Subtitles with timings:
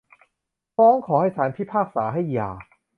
[0.75, 2.49] ฟ้องขอให้ศาลพิพากษาให้หย่า